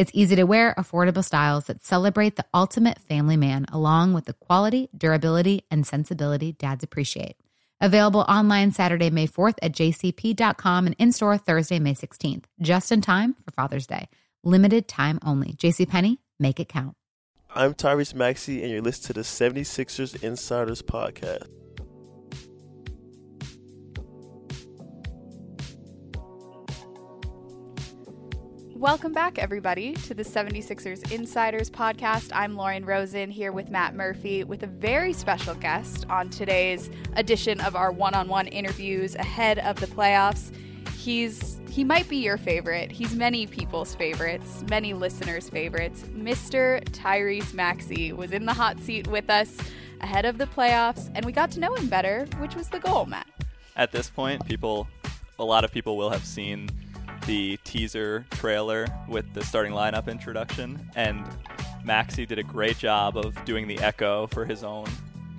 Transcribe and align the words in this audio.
It's 0.00 0.12
easy 0.14 0.36
to 0.36 0.44
wear, 0.44 0.74
affordable 0.78 1.22
styles 1.22 1.66
that 1.66 1.84
celebrate 1.84 2.36
the 2.36 2.46
ultimate 2.54 2.98
family 3.00 3.36
man, 3.36 3.66
along 3.70 4.14
with 4.14 4.24
the 4.24 4.32
quality, 4.32 4.88
durability, 4.96 5.66
and 5.70 5.86
sensibility 5.86 6.52
dads 6.52 6.82
appreciate. 6.82 7.36
Available 7.82 8.20
online 8.20 8.72
Saturday, 8.72 9.10
May 9.10 9.26
4th 9.26 9.56
at 9.60 9.72
jcp.com 9.72 10.86
and 10.86 10.96
in 10.98 11.12
store 11.12 11.36
Thursday, 11.36 11.78
May 11.80 11.92
16th, 11.92 12.44
just 12.62 12.90
in 12.90 13.02
time 13.02 13.34
for 13.44 13.50
Father's 13.50 13.86
Day. 13.86 14.08
Limited 14.42 14.88
time 14.88 15.18
only. 15.22 15.52
JCPenney, 15.52 16.16
make 16.38 16.58
it 16.60 16.70
count. 16.70 16.96
I'm 17.54 17.74
Tyrese 17.74 18.14
Maxey, 18.14 18.62
and 18.62 18.72
you're 18.72 18.80
listening 18.80 19.08
to 19.08 19.12
the 19.12 19.20
76ers 19.20 20.24
Insiders 20.24 20.80
Podcast. 20.80 21.46
Welcome 28.80 29.12
back, 29.12 29.38
everybody, 29.38 29.92
to 29.92 30.14
the 30.14 30.22
76ers 30.22 31.12
Insiders 31.12 31.68
podcast. 31.68 32.30
I'm 32.32 32.56
Lauren 32.56 32.86
Rosen 32.86 33.30
here 33.30 33.52
with 33.52 33.68
Matt 33.68 33.94
Murphy 33.94 34.42
with 34.42 34.62
a 34.62 34.66
very 34.66 35.12
special 35.12 35.54
guest 35.54 36.06
on 36.08 36.30
today's 36.30 36.88
edition 37.14 37.60
of 37.60 37.76
our 37.76 37.92
one 37.92 38.14
on 38.14 38.26
one 38.26 38.46
interviews 38.46 39.16
ahead 39.16 39.58
of 39.58 39.78
the 39.80 39.86
playoffs. 39.86 40.50
He's 40.96 41.60
he 41.68 41.84
might 41.84 42.08
be 42.08 42.16
your 42.16 42.38
favorite. 42.38 42.90
He's 42.90 43.14
many 43.14 43.46
people's 43.46 43.94
favorites, 43.94 44.64
many 44.70 44.94
listeners' 44.94 45.50
favorites. 45.50 46.04
Mr. 46.14 46.82
Tyrese 46.84 47.52
Maxey 47.52 48.14
was 48.14 48.32
in 48.32 48.46
the 48.46 48.54
hot 48.54 48.80
seat 48.80 49.06
with 49.08 49.28
us 49.28 49.58
ahead 50.00 50.24
of 50.24 50.38
the 50.38 50.46
playoffs, 50.46 51.10
and 51.14 51.26
we 51.26 51.32
got 51.32 51.50
to 51.50 51.60
know 51.60 51.74
him 51.74 51.88
better, 51.88 52.26
which 52.38 52.54
was 52.54 52.70
the 52.70 52.80
goal, 52.80 53.04
Matt. 53.04 53.26
At 53.76 53.92
this 53.92 54.08
point, 54.08 54.46
people, 54.46 54.88
a 55.38 55.44
lot 55.44 55.64
of 55.64 55.70
people 55.70 55.98
will 55.98 56.08
have 56.08 56.24
seen 56.24 56.70
the 57.26 57.58
teaser 57.64 58.24
trailer 58.30 58.86
with 59.08 59.32
the 59.34 59.44
starting 59.44 59.72
lineup 59.72 60.08
introduction, 60.08 60.90
and 60.96 61.24
Maxey 61.84 62.26
did 62.26 62.38
a 62.38 62.42
great 62.42 62.78
job 62.78 63.16
of 63.16 63.42
doing 63.44 63.68
the 63.68 63.78
echo 63.78 64.26
for 64.28 64.44
his 64.44 64.62
own 64.64 64.86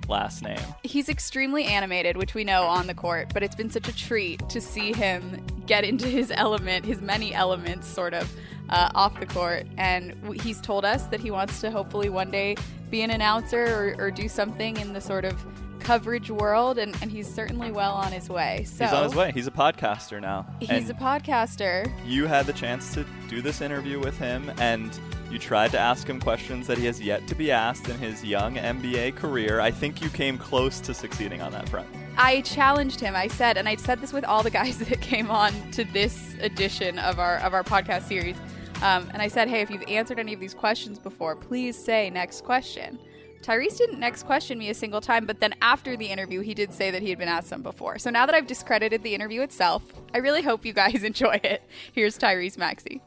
last 0.08 0.42
name. 0.42 0.60
He's 0.82 1.08
extremely 1.08 1.64
animated, 1.64 2.16
which 2.16 2.34
we 2.34 2.44
know 2.44 2.64
on 2.64 2.86
the 2.86 2.94
court, 2.94 3.32
but 3.32 3.42
it's 3.42 3.54
been 3.54 3.70
such 3.70 3.88
a 3.88 3.96
treat 3.96 4.46
to 4.48 4.60
see 4.60 4.92
him 4.92 5.44
get 5.66 5.84
into 5.84 6.06
his 6.06 6.32
element, 6.34 6.84
his 6.84 7.00
many 7.00 7.34
elements, 7.34 7.86
sort 7.86 8.14
of, 8.14 8.30
uh, 8.68 8.90
off 8.94 9.18
the 9.20 9.26
court. 9.26 9.66
And 9.78 10.14
he's 10.40 10.60
told 10.60 10.84
us 10.84 11.06
that 11.06 11.20
he 11.20 11.30
wants 11.30 11.60
to 11.60 11.70
hopefully 11.70 12.08
one 12.08 12.30
day 12.30 12.56
be 12.90 13.02
an 13.02 13.10
announcer 13.10 13.94
or, 13.98 14.06
or 14.06 14.10
do 14.10 14.28
something 14.28 14.76
in 14.76 14.92
the 14.92 15.00
sort 15.00 15.24
of 15.24 15.42
coverage 15.82 16.30
world, 16.30 16.78
and, 16.78 16.96
and 17.02 17.10
he's 17.10 17.32
certainly 17.32 17.70
well 17.70 17.92
on 17.92 18.12
his 18.12 18.28
way. 18.28 18.64
So 18.64 18.84
He's 18.84 18.92
on 18.92 19.04
his 19.04 19.14
way. 19.14 19.32
He's 19.32 19.46
a 19.46 19.50
podcaster 19.50 20.20
now. 20.20 20.46
He's 20.60 20.70
And 20.70 20.90
a 20.90 20.94
podcaster. 20.94 21.92
you 22.04 22.26
had 22.26 22.46
the 22.46 22.52
chance 22.52 22.94
to 22.94 23.04
do 23.28 23.40
this 23.42 23.60
interview 23.60 23.98
with 24.00 24.18
him, 24.18 24.50
and 24.58 24.98
you 25.30 25.38
tried 25.38 25.70
to 25.72 25.78
ask 25.78 26.06
him 26.08 26.20
questions 26.20 26.66
that 26.66 26.78
he 26.78 26.84
has 26.86 27.00
yet 27.00 27.26
to 27.28 27.34
be 27.34 27.50
asked 27.50 27.88
in 27.88 27.98
his 27.98 28.22
young 28.24 28.56
NBA 28.56 29.16
career. 29.16 29.60
I 29.60 29.70
think 29.70 30.02
you 30.02 30.10
came 30.10 30.36
close 30.38 30.80
to 30.80 30.92
succeeding 30.94 31.40
on 31.42 31.52
that 31.52 31.68
front. 31.68 31.88
I 32.18 32.42
challenged 32.42 33.00
him. 33.00 33.16
I 33.16 33.28
said, 33.28 33.56
and 33.56 33.66
I 33.68 33.76
said 33.76 34.00
this 34.00 34.12
with 34.12 34.24
all 34.24 34.42
the 34.42 34.50
guys 34.60 34.78
that 34.78 35.00
came 35.00 35.30
on 35.30 35.52
to 35.72 35.84
this 35.84 36.34
edition 36.40 36.98
of 36.98 37.18
our 37.18 37.38
of 37.38 37.54
our 37.54 37.62
podcast 37.64 38.02
series. 38.08 38.36
Um, 38.82 39.08
and 39.12 39.22
I 39.22 39.28
said, 39.28 39.48
hey, 39.48 39.60
if 39.60 39.70
you've 39.70 39.84
answered 39.88 40.18
any 40.18 40.34
of 40.34 40.40
these 40.40 40.54
questions 40.54 40.98
before, 40.98 41.36
please 41.36 41.78
say 41.82 42.10
next 42.10 42.42
question. 42.44 42.98
Tyrese 43.42 43.76
didn't 43.76 43.98
next 43.98 44.22
question 44.22 44.56
me 44.56 44.70
a 44.70 44.74
single 44.74 45.00
time, 45.00 45.26
but 45.26 45.40
then 45.40 45.52
after 45.60 45.96
the 45.96 46.06
interview, 46.06 46.40
he 46.40 46.54
did 46.54 46.72
say 46.72 46.92
that 46.92 47.02
he 47.02 47.10
had 47.10 47.18
been 47.18 47.28
asked 47.28 47.50
them 47.50 47.62
before. 47.62 47.98
So 47.98 48.08
now 48.08 48.24
that 48.24 48.36
I've 48.36 48.46
discredited 48.46 49.02
the 49.02 49.14
interview 49.14 49.42
itself, 49.42 49.82
I 50.14 50.18
really 50.18 50.42
hope 50.42 50.64
you 50.64 50.72
guys 50.72 51.02
enjoy 51.04 51.40
it. 51.42 51.62
Here's 51.92 52.16
Tyrese 52.16 52.56
Maxey. 52.56 53.02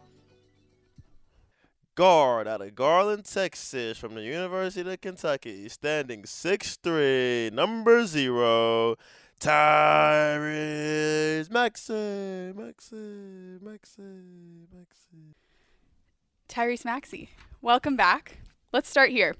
Guard 1.95 2.49
out 2.49 2.61
of 2.61 2.75
Garland, 2.75 3.23
Texas, 3.23 3.97
from 3.97 4.15
the 4.15 4.21
University 4.21 4.91
of 4.91 4.99
Kentucky, 4.99 5.69
standing 5.69 6.23
6'3", 6.23 7.53
number 7.53 8.05
zero, 8.05 8.97
Tyrese 9.39 11.49
Maxey, 11.49 12.51
Maxey, 12.53 13.59
Maxey, 13.61 14.67
Maxey. 14.75 15.35
Tyrese 16.49 16.83
Maxey, 16.83 17.29
welcome 17.61 17.95
back. 17.95 18.39
Let's 18.73 18.89
start 18.89 19.11
here. 19.11 19.35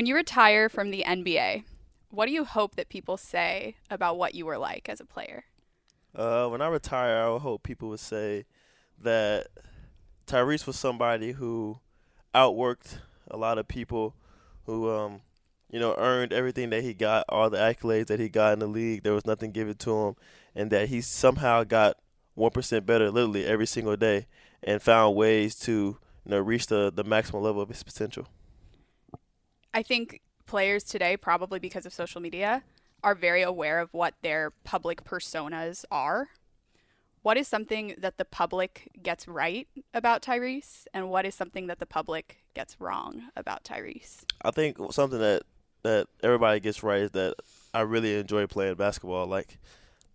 When 0.00 0.06
you 0.06 0.14
retire 0.14 0.70
from 0.70 0.90
the 0.90 1.04
NBA, 1.06 1.64
what 2.08 2.24
do 2.24 2.32
you 2.32 2.46
hope 2.46 2.76
that 2.76 2.88
people 2.88 3.18
say 3.18 3.76
about 3.90 4.16
what 4.16 4.34
you 4.34 4.46
were 4.46 4.56
like 4.56 4.88
as 4.88 4.98
a 4.98 5.04
player? 5.04 5.44
Uh, 6.16 6.48
when 6.48 6.62
I 6.62 6.68
retire, 6.68 7.22
I 7.22 7.28
would 7.28 7.42
hope 7.42 7.62
people 7.62 7.90
would 7.90 8.00
say 8.00 8.46
that 9.02 9.48
Tyrese 10.26 10.66
was 10.66 10.78
somebody 10.78 11.32
who 11.32 11.80
outworked 12.34 12.96
a 13.30 13.36
lot 13.36 13.58
of 13.58 13.68
people 13.68 14.14
who, 14.64 14.88
um, 14.90 15.20
you 15.70 15.78
know, 15.78 15.94
earned 15.98 16.32
everything 16.32 16.70
that 16.70 16.82
he 16.82 16.94
got, 16.94 17.26
all 17.28 17.50
the 17.50 17.58
accolades 17.58 18.06
that 18.06 18.18
he 18.18 18.30
got 18.30 18.54
in 18.54 18.60
the 18.60 18.66
league. 18.66 19.02
There 19.02 19.12
was 19.12 19.26
nothing 19.26 19.52
given 19.52 19.74
to 19.74 20.06
him, 20.06 20.16
and 20.54 20.70
that 20.70 20.88
he 20.88 21.02
somehow 21.02 21.64
got 21.64 21.98
one 22.34 22.52
percent 22.52 22.86
better, 22.86 23.10
literally 23.10 23.44
every 23.44 23.66
single 23.66 23.96
day, 23.98 24.28
and 24.62 24.80
found 24.80 25.14
ways 25.14 25.56
to, 25.56 25.72
you 25.72 25.98
know, 26.24 26.38
reach 26.38 26.68
the 26.68 26.90
the 26.90 27.04
maximum 27.04 27.42
level 27.42 27.60
of 27.60 27.68
his 27.68 27.82
potential. 27.82 28.26
I 29.72 29.82
think 29.82 30.20
players 30.46 30.84
today, 30.84 31.16
probably 31.16 31.58
because 31.58 31.86
of 31.86 31.92
social 31.92 32.20
media, 32.20 32.62
are 33.02 33.14
very 33.14 33.42
aware 33.42 33.78
of 33.78 33.92
what 33.92 34.14
their 34.22 34.50
public 34.64 35.04
personas 35.04 35.84
are. 35.90 36.28
What 37.22 37.36
is 37.36 37.46
something 37.46 37.94
that 37.98 38.16
the 38.16 38.24
public 38.24 38.88
gets 39.02 39.28
right 39.28 39.68
about 39.92 40.22
Tyrese, 40.22 40.86
and 40.94 41.10
what 41.10 41.26
is 41.26 41.34
something 41.34 41.66
that 41.66 41.78
the 41.78 41.86
public 41.86 42.38
gets 42.54 42.80
wrong 42.80 43.24
about 43.36 43.62
Tyrese? 43.62 44.24
I 44.42 44.50
think 44.50 44.78
something 44.92 45.20
that 45.20 45.42
that 45.82 46.08
everybody 46.22 46.60
gets 46.60 46.82
right 46.82 47.02
is 47.02 47.10
that 47.12 47.34
I 47.72 47.80
really 47.80 48.18
enjoy 48.18 48.46
playing 48.46 48.74
basketball. 48.74 49.26
Like 49.26 49.58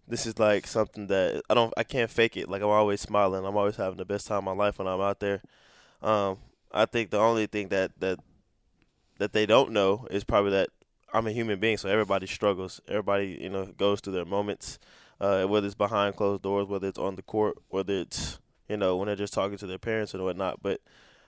this 0.08 0.26
is 0.26 0.38
like 0.40 0.68
something 0.68 1.08
that 1.08 1.44
I 1.50 1.54
don't 1.54 1.74
I 1.78 1.84
can't 1.84 2.10
fake 2.10 2.38
it. 2.38 2.50
Like 2.50 2.62
I'm 2.62 2.70
always 2.70 3.02
smiling. 3.02 3.46
I'm 3.46 3.58
always 3.58 3.76
having 3.76 3.98
the 3.98 4.06
best 4.06 4.28
time 4.28 4.48
of 4.48 4.58
my 4.58 4.66
life 4.66 4.80
when 4.80 4.88
I'm 4.88 5.02
out 5.02 5.20
there. 5.20 5.42
Um, 6.02 6.38
I 6.72 6.86
think 6.86 7.10
the 7.10 7.20
only 7.20 7.46
thing 7.46 7.70
that 7.70 7.92
that 8.00 8.20
that 9.18 9.34
they 9.34 9.46
don't 9.46 9.72
know 9.72 10.08
is 10.12 10.24
probably 10.24 10.52
that 10.52 10.70
I'm 11.14 11.28
a 11.28 11.32
human 11.32 11.60
being. 11.60 11.78
So 11.78 11.90
everybody 11.90 12.28
struggles. 12.28 12.82
Everybody 12.88 13.38
you 13.42 13.50
know 13.50 13.66
goes 13.66 14.02
through 14.02 14.14
their 14.14 14.26
moments, 14.26 14.80
uh, 15.20 15.46
whether 15.46 15.66
it's 15.66 15.76
behind 15.76 16.16
closed 16.16 16.42
doors, 16.42 16.68
whether 16.68 16.88
it's 16.88 17.00
on 17.00 17.16
the 17.16 17.22
court, 17.22 17.58
whether 17.70 17.94
it's 17.94 18.40
you 18.68 18.78
know 18.78 18.98
when 18.98 19.08
they're 19.08 19.16
just 19.16 19.34
talking 19.34 19.58
to 19.58 19.68
their 19.68 19.78
parents 19.78 20.14
and 20.14 20.24
whatnot. 20.24 20.62
But 20.62 20.82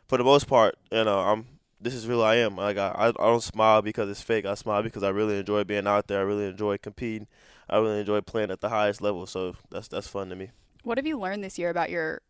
for 0.08 0.18
the 0.18 0.24
most 0.24 0.48
part, 0.48 0.76
you 0.92 1.04
know 1.04 1.20
I'm 1.20 1.46
this 1.80 1.94
is 1.94 2.08
real. 2.08 2.24
I 2.24 2.36
am 2.36 2.56
like 2.56 2.78
I, 2.78 2.94
I 2.98 3.12
don't 3.12 3.44
smile 3.44 3.82
because 3.82 4.10
it's 4.10 4.22
fake. 4.22 4.46
I 4.46 4.56
smile 4.56 4.84
because 4.84 5.04
I 5.04 5.10
really 5.10 5.40
enjoy 5.40 5.64
being 5.64 5.88
out 5.88 6.08
there. 6.08 6.20
I 6.20 6.24
really 6.24 6.48
enjoy 6.48 6.78
competing. 6.78 7.28
I 7.70 7.78
really 7.78 8.00
enjoy 8.00 8.22
playing 8.22 8.52
at 8.52 8.62
the 8.62 8.70
highest 8.70 9.02
level. 9.02 9.26
So 9.26 9.56
that's 9.70 9.88
that's 9.88 10.08
fun 10.08 10.30
to 10.30 10.36
me. 10.36 10.52
What 10.84 10.98
have 10.98 11.08
you 11.08 11.20
learned 11.20 11.44
this 11.44 11.60
year 11.60 11.70
about 11.70 11.90
your 11.90 12.22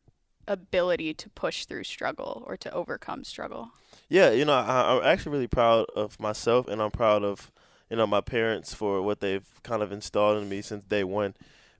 ability 0.48 1.14
to 1.14 1.30
push 1.30 1.66
through 1.66 1.84
struggle 1.84 2.44
or 2.48 2.58
to 2.58 2.72
overcome 2.72 3.24
struggle? 3.24 3.72
Yeah, 4.10 4.32
you 4.32 4.46
know, 4.46 4.54
I, 4.54 4.96
I'm 4.96 5.04
actually 5.04 5.34
really 5.34 5.48
proud 5.48 5.86
of 5.96 6.20
myself, 6.20 6.68
and 6.68 6.82
I'm 6.82 6.92
proud 6.92 7.24
of 7.24 7.52
you 7.90 7.98
know 7.98 8.08
my 8.08 8.22
parents 8.22 8.74
for 8.74 9.02
what 9.02 9.20
they've 9.20 9.48
kind 9.64 9.82
of 9.82 9.92
installed 9.92 10.42
in 10.42 10.50
me 10.50 10.62
since 10.62 10.84
day 10.84 11.04
one. 11.04 11.34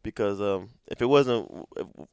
Because 0.04 0.40
um, 0.40 0.70
if 0.88 1.02
it 1.02 1.08
wasn't 1.08 1.50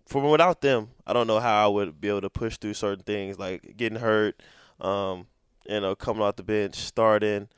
from 0.07 0.25
without 0.31 0.61
them, 0.63 0.91
I 1.07 1.13
don't 1.13 1.27
know 1.27 1.39
how 1.39 1.65
I 1.65 1.69
would 1.69 2.01
be 2.01 2.09
able 2.09 2.23
to 2.23 2.31
push 2.31 2.57
through 2.57 2.75
certain 2.75 3.05
things 3.05 3.39
like 3.39 3.77
getting 3.77 3.99
hurt, 4.01 4.43
um, 4.81 5.27
you 5.69 5.81
know, 5.81 5.95
coming 5.95 6.23
off 6.23 6.37
the 6.37 6.43
bench, 6.43 6.75
starting, 6.77 7.49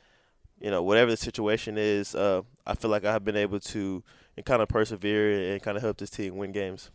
you 0.61 0.71
know, 0.71 0.83
whatever 0.83 1.11
the 1.11 1.17
situation 1.17 1.79
is. 1.79 2.15
Uh, 2.15 2.43
I 2.67 2.75
feel 2.75 2.91
like 2.91 3.05
I 3.07 3.13
have 3.13 3.25
been 3.25 3.37
able 3.37 3.61
to 3.61 4.03
and 4.37 4.45
kind 4.45 4.61
of 4.61 4.69
persevere 4.69 5.53
and 5.53 5.63
kind 5.63 5.77
of 5.77 5.83
help 5.83 5.99
this 5.99 6.11
team 6.11 6.37
win 6.37 6.53
games 6.53 6.91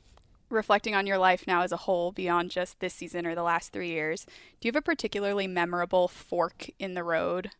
reflecting 0.51 0.95
on 0.95 1.07
your 1.07 1.17
life 1.17 1.47
now 1.47 1.61
as 1.61 1.71
a 1.71 1.77
whole 1.77 2.11
beyond 2.11 2.51
just 2.51 2.79
this 2.79 2.93
season 2.93 3.25
or 3.25 3.35
the 3.35 3.43
last 3.43 3.71
three 3.71 3.89
years, 3.89 4.25
do 4.59 4.67
you 4.67 4.69
have 4.69 4.75
a 4.75 4.81
particularly 4.81 5.47
memorable 5.47 6.07
fork 6.07 6.69
in 6.79 6.93
the 6.93 7.03
road? 7.03 7.51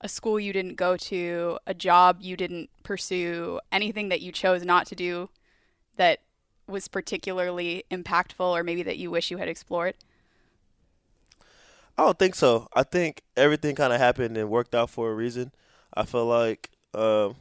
A 0.00 0.08
school 0.08 0.38
you 0.38 0.52
didn't 0.52 0.76
go 0.76 0.96
to, 0.96 1.58
a 1.66 1.74
job 1.74 2.18
you 2.20 2.36
didn't 2.36 2.70
pursue, 2.82 3.60
anything 3.72 4.08
that 4.10 4.20
you 4.20 4.30
chose 4.30 4.64
not 4.64 4.86
to 4.86 4.94
do 4.94 5.30
that 5.96 6.20
was 6.66 6.88
particularly 6.88 7.84
impactful 7.90 8.40
or 8.40 8.62
maybe 8.62 8.82
that 8.82 8.98
you 8.98 9.10
wish 9.10 9.30
you 9.30 9.38
had 9.38 9.48
explored? 9.48 9.94
I 11.98 12.04
don't 12.04 12.18
think 12.18 12.34
so. 12.34 12.68
I 12.74 12.82
think 12.82 13.22
everything 13.36 13.74
kind 13.74 13.92
of 13.92 13.98
happened 13.98 14.36
and 14.36 14.50
worked 14.50 14.74
out 14.74 14.90
for 14.90 15.10
a 15.10 15.14
reason. 15.14 15.52
I 15.94 16.04
feel 16.04 16.26
like 16.26 16.70
um, 16.92 17.36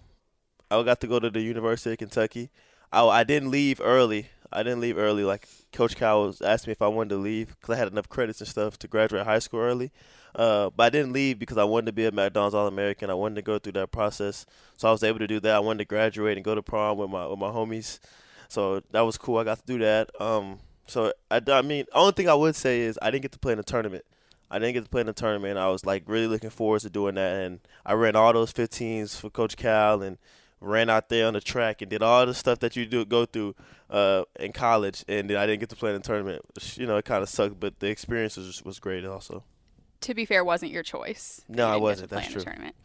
I 0.72 0.82
got 0.84 1.02
to 1.02 1.08
go 1.08 1.20
to 1.20 1.30
the 1.30 1.42
University 1.42 1.92
of 1.92 1.98
Kentucky. 1.98 2.50
I, 2.92 3.06
I 3.06 3.24
didn't 3.26 3.52
leave 3.52 3.82
early 3.84 4.30
I 4.56 4.64
didn't 4.64 4.80
leave 4.80 4.98
early. 4.98 5.24
Like 5.24 5.48
Coach 5.74 5.96
Cal 5.96 6.34
asked 6.44 6.68
me 6.68 6.72
if 6.72 6.82
I 6.82 6.88
wanted 6.88 7.10
to 7.10 7.18
leave 7.18 7.50
because 7.50 7.76
I 7.76 7.78
had 7.78 7.88
enough 7.88 8.10
credits 8.10 8.40
and 8.40 8.48
stuff 8.48 8.80
to 8.80 8.88
graduate 8.88 9.26
high 9.26 9.40
school 9.40 9.60
early. 9.60 9.92
Uh, 10.34 10.70
but 10.76 10.86
I 10.86 10.90
didn't 10.90 11.14
leave 11.14 11.40
because 11.40 11.58
I 11.58 11.64
wanted 11.64 11.88
to 11.88 11.92
be 11.94 12.06
a 12.06 12.12
McDonald's 12.12 12.56
All 12.56 12.68
American. 12.68 13.10
I 13.10 13.14
wanted 13.14 13.36
to 13.36 13.42
go 13.42 13.58
through 13.58 13.74
that 13.74 13.92
process, 13.92 14.46
so 14.76 14.88
I 14.88 14.92
was 14.92 15.04
able 15.04 15.20
to 15.20 15.28
do 15.28 15.40
that. 15.40 15.56
I 15.56 15.60
wanted 15.60 15.80
to 15.80 15.86
graduate 15.86 16.38
and 16.38 16.44
go 16.44 16.56
to 16.56 16.62
prom 16.62 16.98
with 16.98 17.10
my 17.10 17.26
with 17.28 17.40
my 17.40 17.48
homies, 17.48 18.00
so 18.50 18.82
that 18.92 19.02
was 19.02 19.18
cool. 19.18 19.38
I 19.38 19.46
got 19.46 19.60
to 19.60 19.66
do 19.66 19.80
that. 19.80 20.10
Um, 20.20 20.60
so 20.88 21.14
I, 21.32 21.42
I 21.48 21.62
mean, 21.62 21.86
only 21.94 22.12
thing 22.12 22.28
I 22.28 22.34
would 22.34 22.56
say 22.56 22.82
is 22.82 23.00
I 23.02 23.12
didn't 23.12 23.22
get 23.22 23.32
to 23.32 23.40
play 23.40 23.54
in 23.54 23.58
the 23.58 23.64
tournament. 23.64 24.04
I 24.52 24.60
didn't 24.60 24.74
get 24.74 24.84
to 24.84 24.90
play 24.90 25.02
in 25.02 25.08
the 25.08 25.14
tournament. 25.14 25.58
I 25.58 25.70
was 25.70 25.86
like 25.86 26.04
really 26.06 26.28
looking 26.28 26.50
forward 26.50 26.82
to 26.82 26.90
doing 26.90 27.16
that, 27.16 27.42
and 27.42 27.60
I 27.86 27.94
ran 27.94 28.18
all 28.18 28.34
those 28.34 28.52
15s 28.52 29.18
for 29.18 29.30
Coach 29.30 29.56
Cal 29.56 30.02
and 30.02 30.18
ran 30.66 30.90
out 30.90 31.10
there 31.10 31.28
on 31.28 31.34
the 31.34 31.42
track 31.42 31.82
and 31.82 31.90
did 31.90 32.02
all 32.02 32.26
the 32.26 32.34
stuff 32.34 32.60
that 32.60 32.76
you 32.76 32.86
do 32.86 33.06
go 33.06 33.26
through 33.26 33.56
uh, 33.90 34.24
in 34.40 34.52
college, 34.52 35.06
and 35.08 35.32
I 35.32 35.46
didn't 35.46 35.60
get 35.60 35.70
to 35.70 35.76
play 35.76 35.92
in 35.92 35.98
the 35.98 36.02
tournament. 36.02 36.42
Which, 36.54 36.78
you 36.78 36.88
know, 36.88 36.98
it 36.98 37.06
kind 37.06 37.22
of 37.22 37.30
sucked, 37.30 37.60
but 37.60 37.80
the 37.80 37.88
experience 37.88 38.38
was 38.38 38.64
was 38.64 38.80
great 38.80 39.06
also. 39.06 39.44
To 40.02 40.14
be 40.14 40.26
fair, 40.26 40.44
wasn't 40.44 40.72
your 40.72 40.84
choice. 40.84 41.42
No, 41.48 41.68
I 41.68 41.78
wasn't. 41.78 42.10
That's 42.10 42.28
true. 42.28 42.42
tournament. 42.42 42.76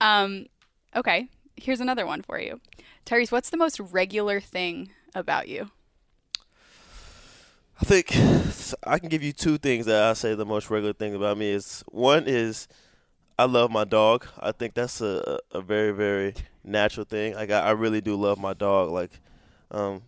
Um, 0.00 0.46
okay, 0.94 1.28
here's 1.56 1.80
another 1.80 2.06
one 2.06 2.22
for 2.22 2.38
you, 2.38 2.60
Tyrese. 3.06 3.32
What's 3.32 3.50
the 3.50 3.56
most 3.56 3.80
regular 3.80 4.40
thing 4.40 4.90
about 5.14 5.48
you? 5.48 5.70
I 7.80 7.84
think 7.84 8.16
I 8.84 8.98
can 8.98 9.08
give 9.08 9.22
you 9.22 9.32
two 9.32 9.58
things 9.58 9.86
that 9.86 10.02
I 10.02 10.12
say 10.12 10.34
the 10.34 10.46
most 10.46 10.70
regular 10.70 10.92
thing 10.92 11.14
about 11.14 11.38
me 11.38 11.50
is 11.50 11.82
one 11.88 12.24
is 12.26 12.68
I 13.36 13.46
love 13.46 13.70
my 13.70 13.84
dog. 13.84 14.26
I 14.38 14.52
think 14.52 14.74
that's 14.74 15.00
a, 15.00 15.40
a 15.50 15.60
very 15.60 15.90
very 15.90 16.34
natural 16.64 17.04
thing. 17.04 17.34
Like 17.34 17.50
I, 17.50 17.60
I 17.60 17.70
really 17.72 18.00
do 18.00 18.16
love 18.16 18.38
my 18.38 18.54
dog. 18.54 18.90
Like 18.90 19.20
um, 19.70 20.02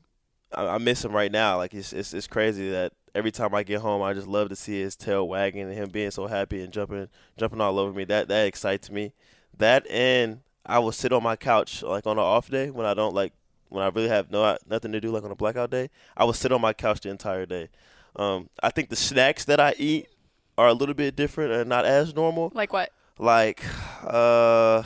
I, 0.53 0.67
I 0.67 0.79
miss 0.79 1.05
him 1.05 1.13
right 1.13 1.31
now. 1.31 1.57
Like 1.57 1.75
it's, 1.75 1.93
it's 1.93 2.15
it's 2.15 2.27
crazy 2.27 2.71
that 2.71 2.93
every 3.15 3.31
time 3.31 3.55
I 3.55 3.63
get 3.63 3.81
home, 3.81 4.03
I 4.03 4.15
just 4.15 4.27
love 4.27 4.49
to 4.49 4.57
see 4.57 4.81
his 4.81 4.97
tail 4.97 5.27
wagging 5.29 5.63
and 5.63 5.73
him 5.73 5.91
being 5.91 6.11
so 6.11 6.27
happy 6.27 6.63
and 6.63 6.73
jumping 6.73 7.09
jumping 7.37 7.61
all 7.61 7.79
over 7.79 7.93
me. 7.93 8.05
That 8.05 8.29
that 8.29 8.47
excites 8.47 8.91
me. 8.91 9.13
That 9.57 9.89
and 9.91 10.41
I 10.65 10.79
will 10.79 10.93
sit 10.93 11.13
on 11.13 11.23
my 11.23 11.37
couch 11.37 11.83
like 11.83 12.07
on 12.07 12.19
an 12.19 12.25
off 12.25 12.51
day 12.51 12.71
when 12.71 12.87
I 12.87 12.95
don't 12.95 13.15
like 13.15 13.33
when 13.69 13.85
I 13.85 13.89
really 13.89 14.09
have 14.09 14.31
no 14.31 14.57
nothing 14.69 14.93
to 14.93 15.01
do 15.01 15.11
like 15.11 15.25
on 15.25 15.31
a 15.31 15.37
blackout 15.37 15.71
day. 15.71 15.91
I 16.17 16.25
will 16.25 16.33
sit 16.33 16.53
on 16.53 16.61
my 16.61 16.73
couch 16.73 17.01
the 17.01 17.11
entire 17.11 17.47
day. 17.47 17.69
Um, 18.17 18.49
I 18.63 18.71
think 18.71 18.89
the 18.89 18.97
snacks 18.97 19.45
that 19.45 19.61
I 19.61 19.75
eat 19.79 20.09
are 20.57 20.69
a 20.69 20.73
little 20.73 20.95
bit 20.95 21.17
different 21.17 21.53
and 21.53 21.69
not 21.69 21.85
as 21.85 22.15
normal. 22.15 22.51
Like 22.55 22.73
what? 22.73 22.91
like 23.19 23.63
uh, 24.05 24.83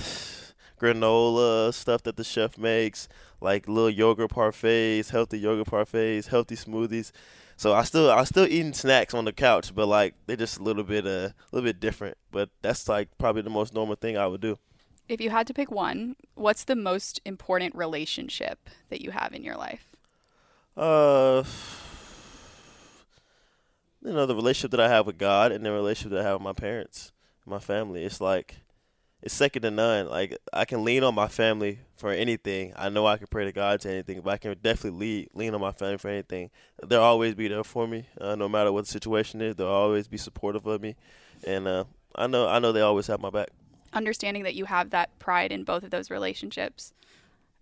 granola 0.80 1.72
stuff 1.72 2.02
that 2.04 2.16
the 2.16 2.24
chef 2.24 2.58
makes, 2.58 3.08
like 3.40 3.68
little 3.68 3.90
yogurt 3.90 4.30
parfaits, 4.30 5.10
healthy 5.10 5.38
yogurt 5.38 5.68
parfaits, 5.68 6.28
healthy 6.28 6.56
smoothies. 6.56 7.12
So 7.56 7.74
I 7.74 7.84
still 7.84 8.10
I 8.10 8.24
still 8.24 8.46
eating 8.46 8.72
snacks 8.72 9.14
on 9.14 9.26
the 9.26 9.32
couch, 9.32 9.74
but 9.74 9.86
like 9.86 10.14
they're 10.26 10.36
just 10.36 10.58
a 10.58 10.62
little 10.62 10.84
bit 10.84 11.06
uh, 11.06 11.10
a 11.10 11.34
little 11.52 11.68
bit 11.68 11.78
different. 11.78 12.16
But 12.30 12.48
that's 12.62 12.88
like 12.88 13.08
probably 13.18 13.42
the 13.42 13.50
most 13.50 13.74
normal 13.74 13.96
thing 13.96 14.16
I 14.16 14.26
would 14.26 14.40
do. 14.40 14.58
If 15.08 15.20
you 15.20 15.30
had 15.30 15.46
to 15.48 15.54
pick 15.54 15.70
one, 15.70 16.16
what's 16.34 16.64
the 16.64 16.76
most 16.76 17.20
important 17.24 17.74
relationship 17.74 18.70
that 18.88 19.00
you 19.00 19.10
have 19.10 19.34
in 19.34 19.42
your 19.42 19.56
life? 19.56 19.96
Uh, 20.76 21.42
you 24.02 24.12
know 24.12 24.24
the 24.24 24.36
relationship 24.36 24.70
that 24.70 24.80
I 24.80 24.88
have 24.88 25.06
with 25.06 25.18
God 25.18 25.52
and 25.52 25.64
the 25.64 25.72
relationship 25.72 26.12
that 26.12 26.20
I 26.20 26.28
have 26.28 26.34
with 26.34 26.44
my 26.44 26.52
parents 26.52 27.12
my 27.50 27.58
family. 27.58 28.04
It's 28.04 28.20
like 28.20 28.56
it's 29.22 29.34
second 29.34 29.62
to 29.62 29.70
none. 29.70 30.08
Like 30.08 30.36
I 30.52 30.64
can 30.64 30.84
lean 30.84 31.04
on 31.04 31.14
my 31.14 31.28
family 31.28 31.80
for 31.96 32.10
anything. 32.10 32.72
I 32.76 32.88
know 32.88 33.06
I 33.06 33.16
can 33.16 33.26
pray 33.26 33.44
to 33.44 33.52
God 33.52 33.80
to 33.82 33.90
anything, 33.90 34.20
but 34.22 34.30
I 34.30 34.36
can 34.38 34.56
definitely 34.62 34.98
lean 34.98 35.26
lean 35.34 35.54
on 35.54 35.60
my 35.60 35.72
family 35.72 35.98
for 35.98 36.08
anything. 36.08 36.50
They'll 36.86 37.02
always 37.02 37.34
be 37.34 37.48
there 37.48 37.64
for 37.64 37.86
me, 37.86 38.06
uh, 38.20 38.34
no 38.34 38.48
matter 38.48 38.72
what 38.72 38.86
the 38.86 38.90
situation 38.90 39.40
is. 39.40 39.56
They'll 39.56 39.66
always 39.66 40.08
be 40.08 40.16
supportive 40.16 40.66
of 40.66 40.80
me, 40.80 40.96
and 41.46 41.68
uh, 41.68 41.84
I 42.14 42.26
know 42.26 42.48
I 42.48 42.58
know 42.58 42.72
they 42.72 42.80
always 42.80 43.06
have 43.08 43.20
my 43.20 43.30
back. 43.30 43.48
Understanding 43.92 44.44
that 44.44 44.54
you 44.54 44.66
have 44.66 44.90
that 44.90 45.18
pride 45.18 45.50
in 45.52 45.64
both 45.64 45.82
of 45.82 45.90
those 45.90 46.10
relationships. 46.10 46.92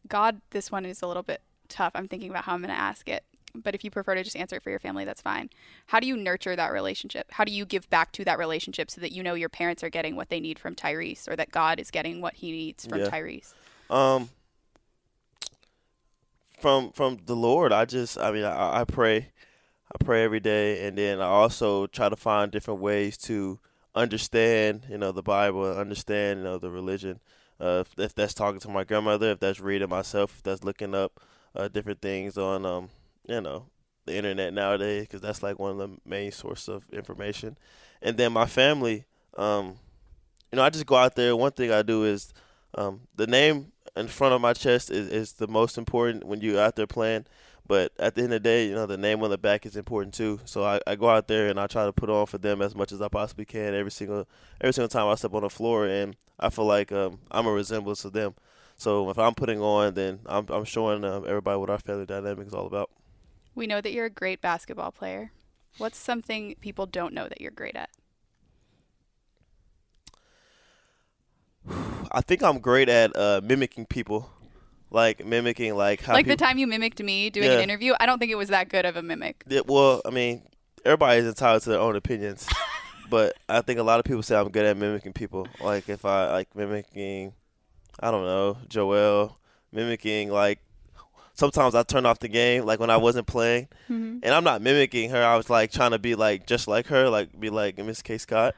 God, 0.06 0.40
this 0.50 0.70
one 0.70 0.84
is 0.84 1.02
a 1.02 1.06
little 1.06 1.22
bit 1.22 1.40
tough. 1.68 1.92
I'm 1.94 2.06
thinking 2.06 2.30
about 2.30 2.44
how 2.44 2.54
I'm 2.54 2.60
going 2.60 2.68
to 2.68 2.78
ask 2.78 3.08
it 3.08 3.24
but 3.62 3.74
if 3.74 3.84
you 3.84 3.90
prefer 3.90 4.14
to 4.14 4.22
just 4.22 4.36
answer 4.36 4.56
it 4.56 4.62
for 4.62 4.70
your 4.70 4.78
family, 4.78 5.04
that's 5.04 5.20
fine. 5.20 5.50
How 5.86 6.00
do 6.00 6.06
you 6.06 6.16
nurture 6.16 6.56
that 6.56 6.72
relationship? 6.72 7.26
How 7.30 7.44
do 7.44 7.52
you 7.52 7.64
give 7.64 7.88
back 7.90 8.12
to 8.12 8.24
that 8.24 8.38
relationship 8.38 8.90
so 8.90 9.00
that 9.00 9.12
you 9.12 9.22
know 9.22 9.34
your 9.34 9.48
parents 9.48 9.82
are 9.82 9.90
getting 9.90 10.16
what 10.16 10.28
they 10.28 10.40
need 10.40 10.58
from 10.58 10.74
Tyrese 10.74 11.28
or 11.28 11.36
that 11.36 11.50
God 11.50 11.78
is 11.78 11.90
getting 11.90 12.20
what 12.20 12.34
he 12.34 12.52
needs 12.52 12.86
from 12.86 13.00
yeah. 13.00 13.08
Tyrese? 13.08 13.52
Um, 13.90 14.30
from 16.58 16.92
from 16.92 17.18
the 17.26 17.36
Lord, 17.36 17.72
I 17.72 17.84
just, 17.84 18.18
I 18.18 18.32
mean, 18.32 18.44
I, 18.44 18.80
I 18.80 18.84
pray, 18.84 19.30
I 19.92 20.04
pray 20.04 20.24
every 20.24 20.40
day, 20.40 20.86
and 20.86 20.98
then 20.98 21.20
I 21.20 21.26
also 21.26 21.86
try 21.86 22.08
to 22.08 22.16
find 22.16 22.50
different 22.50 22.80
ways 22.80 23.16
to 23.18 23.58
understand, 23.94 24.86
you 24.88 24.98
know, 24.98 25.12
the 25.12 25.22
Bible, 25.22 25.64
understand, 25.76 26.40
you 26.40 26.44
know, 26.44 26.58
the 26.58 26.70
religion. 26.70 27.20
Uh, 27.60 27.84
if, 27.84 27.98
if 27.98 28.14
that's 28.14 28.34
talking 28.34 28.60
to 28.60 28.68
my 28.68 28.84
grandmother, 28.84 29.32
if 29.32 29.40
that's 29.40 29.60
reading 29.60 29.88
myself, 29.88 30.36
if 30.36 30.42
that's 30.42 30.62
looking 30.62 30.94
up 30.94 31.20
uh, 31.56 31.68
different 31.68 32.00
things 32.00 32.38
on 32.38 32.64
um, 32.64 32.88
you 33.28 33.40
know 33.40 33.66
the 34.06 34.16
internet 34.16 34.52
nowadays 34.52 35.02
because 35.02 35.20
that's 35.20 35.42
like 35.42 35.58
one 35.58 35.72
of 35.72 35.78
the 35.78 35.96
main 36.04 36.32
source 36.32 36.66
of 36.66 36.88
information. 36.90 37.56
And 38.02 38.16
then 38.16 38.32
my 38.32 38.46
family, 38.46 39.04
um, 39.36 39.76
you 40.50 40.56
know, 40.56 40.62
I 40.62 40.70
just 40.70 40.86
go 40.86 40.96
out 40.96 41.14
there. 41.14 41.36
One 41.36 41.52
thing 41.52 41.70
I 41.70 41.82
do 41.82 42.04
is 42.04 42.32
um, 42.74 43.02
the 43.14 43.26
name 43.26 43.72
in 43.96 44.08
front 44.08 44.34
of 44.34 44.40
my 44.40 44.54
chest 44.54 44.90
is, 44.90 45.08
is 45.08 45.32
the 45.34 45.48
most 45.48 45.78
important 45.78 46.24
when 46.24 46.40
you're 46.40 46.60
out 46.60 46.76
there 46.76 46.86
playing. 46.86 47.26
But 47.66 47.92
at 47.98 48.14
the 48.14 48.22
end 48.22 48.32
of 48.32 48.42
the 48.42 48.48
day, 48.48 48.66
you 48.66 48.74
know, 48.74 48.86
the 48.86 48.96
name 48.96 49.22
on 49.22 49.28
the 49.28 49.36
back 49.36 49.66
is 49.66 49.76
important 49.76 50.14
too. 50.14 50.40
So 50.46 50.64
I, 50.64 50.80
I 50.86 50.96
go 50.96 51.10
out 51.10 51.28
there 51.28 51.48
and 51.48 51.60
I 51.60 51.66
try 51.66 51.84
to 51.84 51.92
put 51.92 52.08
on 52.08 52.24
for 52.24 52.38
them 52.38 52.62
as 52.62 52.74
much 52.74 52.92
as 52.92 53.02
I 53.02 53.08
possibly 53.08 53.44
can 53.44 53.74
every 53.74 53.90
single 53.90 54.26
every 54.60 54.72
single 54.72 54.88
time 54.88 55.06
I 55.06 55.14
step 55.16 55.34
on 55.34 55.42
the 55.42 55.50
floor. 55.50 55.86
And 55.86 56.16
I 56.40 56.48
feel 56.48 56.64
like 56.64 56.92
um, 56.92 57.18
I'm 57.30 57.46
a 57.46 57.52
resemblance 57.52 58.06
of 58.06 58.14
them. 58.14 58.34
So 58.76 59.10
if 59.10 59.18
I'm 59.18 59.34
putting 59.34 59.60
on, 59.60 59.94
then 59.94 60.20
I'm, 60.24 60.46
I'm 60.48 60.64
showing 60.64 61.04
uh, 61.04 61.20
everybody 61.22 61.58
what 61.58 61.68
our 61.68 61.78
family 61.78 62.06
dynamic 62.06 62.46
is 62.46 62.54
all 62.54 62.66
about. 62.66 62.90
We 63.58 63.66
know 63.66 63.80
that 63.80 63.92
you're 63.92 64.04
a 64.04 64.10
great 64.10 64.40
basketball 64.40 64.92
player. 64.92 65.32
What's 65.78 65.98
something 65.98 66.54
people 66.60 66.86
don't 66.86 67.12
know 67.12 67.28
that 67.28 67.40
you're 67.40 67.50
great 67.50 67.74
at? 67.74 67.90
I 72.12 72.20
think 72.20 72.40
I'm 72.40 72.60
great 72.60 72.88
at 72.88 73.16
uh, 73.16 73.40
mimicking 73.42 73.86
people, 73.86 74.30
like 74.92 75.26
mimicking 75.26 75.74
like 75.74 76.02
how 76.02 76.12
like 76.12 76.26
people, 76.26 76.36
the 76.36 76.44
time 76.44 76.58
you 76.58 76.68
mimicked 76.68 77.02
me 77.02 77.30
doing 77.30 77.48
yeah. 77.48 77.56
an 77.56 77.60
interview. 77.60 77.94
I 77.98 78.06
don't 78.06 78.20
think 78.20 78.30
it 78.30 78.36
was 78.36 78.48
that 78.50 78.68
good 78.68 78.84
of 78.84 78.94
a 78.94 79.02
mimic. 79.02 79.42
Yeah, 79.48 79.62
well, 79.66 80.02
I 80.06 80.10
mean, 80.10 80.44
everybody 80.84 81.18
is 81.18 81.26
entitled 81.26 81.62
to 81.64 81.70
their 81.70 81.80
own 81.80 81.96
opinions, 81.96 82.48
but 83.10 83.36
I 83.48 83.60
think 83.62 83.80
a 83.80 83.82
lot 83.82 83.98
of 83.98 84.04
people 84.04 84.22
say 84.22 84.36
I'm 84.36 84.50
good 84.50 84.66
at 84.66 84.76
mimicking 84.76 85.14
people. 85.14 85.48
Like 85.60 85.88
if 85.88 86.04
I 86.04 86.30
like 86.30 86.54
mimicking, 86.54 87.32
I 87.98 88.12
don't 88.12 88.24
know, 88.24 88.58
Joel, 88.68 89.36
mimicking 89.72 90.30
like 90.30 90.60
sometimes 91.38 91.74
I 91.74 91.84
turn 91.84 92.04
off 92.04 92.18
the 92.18 92.28
game, 92.28 92.64
like 92.64 92.80
when 92.80 92.90
I 92.90 92.96
wasn't 92.96 93.26
playing, 93.26 93.68
mm-hmm. 93.88 94.18
and 94.22 94.34
I'm 94.34 94.44
not 94.44 94.60
mimicking 94.60 95.10
her. 95.10 95.22
I 95.22 95.36
was 95.36 95.48
like 95.48 95.70
trying 95.70 95.92
to 95.92 95.98
be 95.98 96.14
like 96.14 96.46
just 96.46 96.66
like 96.66 96.88
her, 96.88 97.08
like 97.08 97.38
be 97.38 97.48
like 97.48 97.78
Miss 97.78 98.02
Kate 98.02 98.20
Scott. 98.20 98.54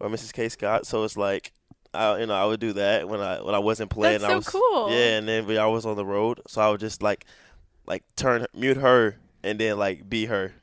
or 0.00 0.08
Mrs. 0.08 0.32
Kate 0.32 0.50
Scott. 0.50 0.86
So 0.86 1.04
it's 1.04 1.16
like, 1.16 1.52
I, 1.92 2.18
you 2.18 2.26
know, 2.26 2.34
I 2.34 2.46
would 2.46 2.60
do 2.60 2.72
that 2.72 3.08
when 3.08 3.20
I 3.20 3.40
when 3.42 3.54
I 3.54 3.58
wasn't 3.58 3.90
playing. 3.90 4.20
That's 4.20 4.24
I 4.24 4.28
so 4.28 4.36
was, 4.36 4.48
cool. 4.48 4.90
Yeah, 4.90 5.18
and 5.18 5.28
then 5.28 5.58
I 5.58 5.66
was 5.66 5.86
on 5.86 5.96
the 5.96 6.04
road, 6.04 6.40
so 6.48 6.60
I 6.60 6.70
would 6.70 6.80
just 6.80 7.02
like, 7.02 7.26
like 7.86 8.02
turn 8.16 8.46
mute 8.54 8.78
her 8.78 9.16
and 9.42 9.58
then 9.58 9.78
like 9.78 10.08
be 10.08 10.26
her, 10.26 10.54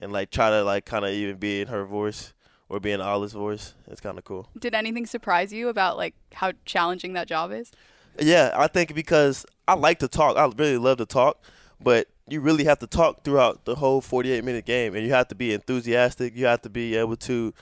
and 0.00 0.12
like 0.12 0.30
try 0.30 0.50
to 0.50 0.62
like 0.64 0.84
kind 0.84 1.04
of 1.04 1.12
even 1.12 1.36
be 1.36 1.62
in 1.62 1.68
her 1.68 1.84
voice 1.84 2.34
or 2.68 2.80
be 2.80 2.90
in 2.90 3.00
Olive's 3.00 3.32
voice. 3.32 3.74
It's 3.86 4.00
kind 4.00 4.18
of 4.18 4.24
cool. 4.24 4.48
Did 4.58 4.74
anything 4.74 5.06
surprise 5.06 5.52
you 5.52 5.68
about 5.68 5.96
like 5.96 6.14
how 6.34 6.52
challenging 6.64 7.12
that 7.14 7.28
job 7.28 7.52
is? 7.52 7.72
Yeah, 8.20 8.52
I 8.54 8.66
think 8.66 8.94
because 8.94 9.46
I 9.66 9.74
like 9.74 9.98
to 10.00 10.08
talk. 10.08 10.36
I 10.36 10.44
really 10.56 10.78
love 10.78 10.98
to 10.98 11.06
talk, 11.06 11.42
but 11.80 12.08
you 12.28 12.40
really 12.40 12.64
have 12.64 12.78
to 12.80 12.86
talk 12.86 13.24
throughout 13.24 13.64
the 13.64 13.76
whole 13.76 14.00
48 14.00 14.44
minute 14.44 14.64
game, 14.64 14.94
and 14.94 15.06
you 15.06 15.12
have 15.12 15.28
to 15.28 15.34
be 15.34 15.52
enthusiastic. 15.52 16.36
You 16.36 16.46
have 16.46 16.62
to 16.62 16.70
be 16.70 16.96
able 16.96 17.16
to, 17.16 17.54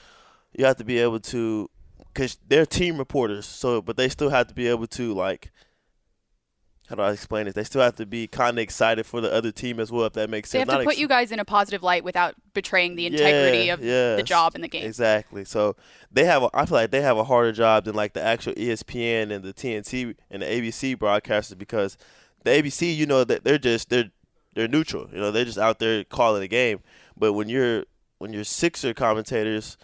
you 0.57 0.65
have 0.65 0.77
to 0.77 0.85
be 0.85 0.99
able 0.99 1.21
to, 1.21 1.71
because 2.13 2.39
they're 2.49 2.67
team 2.67 2.99
reporters. 2.99 3.47
So, 3.47 3.83
but 3.83 3.97
they 3.97 4.09
still 4.09 4.31
have 4.31 4.49
to 4.49 4.55
be 4.55 4.69
able 4.69 4.87
to 4.89 5.15
like. 5.15 5.51
How 6.89 6.95
do 6.95 7.03
I 7.03 7.11
explain 7.11 7.49
it? 7.49 7.55
They 7.55 7.65
still 7.65 7.83
have 7.83 7.97
to 7.97 8.07
be 8.07 8.27
kind 8.29 8.59
of 8.59 8.63
excited 8.63 9.07
for 9.07 9.21
the 9.21 9.33
other 9.33 9.51
team 9.51 9.81
as 9.81 9.91
well, 9.91 10.05
if 10.05 10.13
that 10.13 10.31
makes 10.31 10.51
They 10.53 10.61
sense. 10.61 10.71
have 10.71 10.81
to 10.81 10.85
put 10.85 10.93
ex- 10.93 11.01
you 11.01 11.09
guys 11.09 11.33
in 11.33 11.39
a 11.41 11.45
positive 11.45 11.83
light 11.83 12.05
without 12.05 12.35
betraying 12.55 12.95
the 12.95 13.07
integrity 13.07 13.65
Yeah, 13.67 13.73
of 13.75 13.81
the 14.19 14.23
job 14.25 14.55
and 14.55 14.63
the 14.63 14.69
game. 14.69 14.85
Exactly. 14.87 15.45
So 15.45 15.75
they 16.13 16.25
have. 16.25 16.45
A, 16.45 16.51
I 16.55 16.65
feel 16.67 16.77
like 16.79 16.91
they 16.93 17.03
have 17.03 17.17
a 17.19 17.25
harder 17.25 17.51
job 17.53 17.85
than 17.87 17.95
like 17.97 18.13
the 18.13 18.23
actual 18.23 18.53
ESPN 18.55 19.31
and 19.33 19.45
the 19.45 19.53
TNT 19.53 20.15
and 20.31 20.43
the 20.43 20.47
ABC 20.47 20.97
broadcasters 20.97 21.59
because 21.59 21.99
the 22.45 22.51
ABC, 22.51 22.95
you 22.95 23.07
know, 23.07 23.25
that 23.25 23.43
they're 23.43 23.59
just 23.59 23.91
they're 23.91 24.11
they're 24.55 24.69
neutral. 24.69 25.09
You 25.13 25.19
know, 25.19 25.31
they're 25.33 25.45
just 25.45 25.59
out 25.59 25.79
there 25.81 26.05
calling 26.05 26.41
the 26.41 26.49
game. 26.49 26.81
But 27.17 27.33
when 27.33 27.49
you're 27.49 27.85
when 28.19 28.33
you're 28.33 28.45
Sixer 28.45 28.95
commentators 28.95 29.77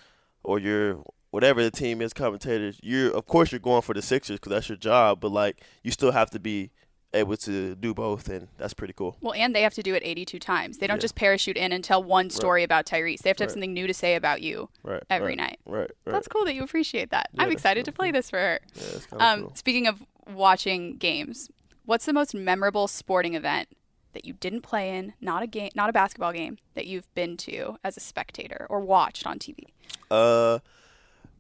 or 0.44 0.59
you're 0.59 1.02
whatever 1.30 1.62
the 1.62 1.71
team 1.71 2.00
is 2.00 2.12
commentators, 2.12 2.78
you're 2.82 3.11
of 3.11 3.26
course 3.26 3.50
you're 3.50 3.59
going 3.59 3.82
for 3.82 3.92
the 3.94 4.02
Sixers 4.02 4.37
because 4.38 4.50
that's 4.50 4.68
your 4.68 4.78
job. 4.78 5.21
But 5.21 5.32
like 5.32 5.62
you 5.82 5.90
still 5.90 6.12
have 6.12 6.30
to 6.30 6.38
be 6.38 6.71
able 7.14 7.37
to 7.37 7.75
do 7.75 7.92
both, 7.95 8.28
and 8.28 8.49
that's 8.59 8.73
pretty 8.75 8.95
cool. 8.95 9.16
Well, 9.21 9.35
and 9.35 9.54
they 9.54 9.62
have 9.62 9.75
to 9.75 9.83
do 9.83 9.95
it 9.95 10.02
82 10.04 10.38
times. 10.38 10.78
They 10.78 10.87
don't 10.87 10.97
Yeah. 10.97 11.02
just 11.02 11.14
parachute 11.14 11.57
in 11.57 11.73
and 11.73 11.85
tell 11.85 12.02
one 12.02 12.31
story 12.31 12.62
about 12.62 12.87
Tyrese. 12.87 13.19
They 13.19 13.31
have 13.31 13.37
to 13.37 13.45
have 13.45 13.49
Right. 13.50 13.54
something 13.54 13.75
new 13.75 13.87
to 13.87 13.95
say 13.95 14.14
about 14.14 14.40
you. 14.42 14.71
Right. 14.83 15.02
Every 15.11 15.28
right, 15.28 15.37
night. 15.37 15.61
Right. 15.66 15.90
Right. 16.07 16.12
That's 16.12 16.28
cool 16.28 16.45
that 16.47 16.54
you 16.54 16.62
appreciate 16.62 17.11
that. 17.11 17.28
Yeah, 17.33 17.42
I'm 17.42 17.52
excited 17.52 17.85
to 17.85 17.92
cool. 17.92 17.97
play 17.97 18.11
this 18.12 18.31
for 18.31 18.38
her. 18.38 18.61
Yeah, 18.75 18.83
that's 18.92 19.07
kind 19.07 19.23
of 19.23 19.28
Um, 19.28 19.40
cool. 19.42 19.54
Speaking 19.57 19.87
of 19.87 20.02
watching 20.33 20.97
games, 20.97 21.50
what's 21.85 22.07
the 22.07 22.12
most 22.12 22.35
memorable 22.35 22.88
sporting 22.88 23.35
event 23.35 23.69
that 24.14 24.25
you 24.25 24.33
didn't 24.35 24.62
play 24.62 24.97
in, 24.97 25.12
not 25.21 25.42
a 25.42 25.47
game, 25.47 25.71
not 25.75 25.88
a 25.90 25.92
basketball 25.92 26.33
game, 26.33 26.59
that 26.75 26.87
you've 26.87 27.12
been 27.14 27.37
to 27.38 27.76
as 27.85 27.97
a 27.97 28.00
spectator 28.00 28.66
or 28.71 28.81
watched 28.81 29.26
on 29.26 29.38
TV? 29.38 29.66
Uh, 30.11 30.59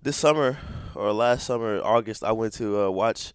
this 0.02 0.16
summer 0.16 0.58
or 0.94 1.12
last 1.12 1.46
summer, 1.46 1.80
August, 1.82 2.24
I 2.24 2.32
went 2.32 2.52
to 2.54 2.82
uh, 2.82 2.90
watch 2.90 3.32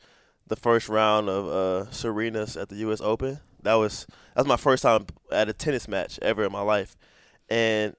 the 0.47 0.55
first 0.55 0.89
round 0.89 1.29
of 1.29 1.47
uh, 1.47 1.91
Serena's 1.91 2.57
at 2.57 2.69
the 2.69 2.75
U.S. 2.77 3.01
Open. 3.01 3.39
That 3.63 3.75
was 3.75 4.05
that 4.35 4.41
was 4.41 4.47
my 4.47 4.57
first 4.57 4.83
time 4.83 5.07
at 5.31 5.49
a 5.49 5.53
tennis 5.53 5.87
match 5.87 6.19
ever 6.21 6.45
in 6.45 6.51
my 6.51 6.61
life, 6.61 6.95
and 7.49 7.95